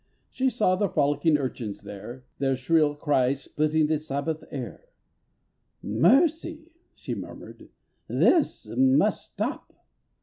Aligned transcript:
She 0.31 0.49
saw 0.49 0.75
the 0.75 0.89
frolicking 0.89 1.37
urchins 1.37 1.81
there, 1.83 2.25
Their 2.39 2.55
shrill 2.55 2.95
cries 2.95 3.43
splitting 3.43 3.85
the 3.85 3.99
Sabbath 3.99 4.43
air. 4.49 4.89
"Mercy!" 5.83 6.71
she 6.95 7.13
murmured, 7.13 7.69
"this 8.09 8.65
must 8.75 9.33
stop!" 9.33 9.71